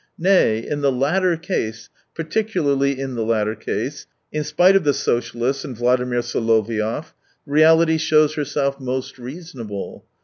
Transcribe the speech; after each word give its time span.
Nay, 0.17 0.65
in 0.67 0.81
the 0.81 0.91
latter 0.91 1.37
case, 1.37 1.89
particularly 2.15 2.99
in 2.99 3.13
the 3.13 3.23
latter 3.23 3.53
case, 3.53 4.07
in 4.31 4.43
spite 4.43 4.75
of 4.75 4.83
the 4.83 4.95
socialists 4.95 5.63
and 5.63 5.77
VI. 5.77 5.93
Soloviov, 5.97 7.13
reality 7.45 7.99
shows 7.99 8.33
herself 8.33 8.79
most 8.79 9.19
reasonable. 9.19 10.05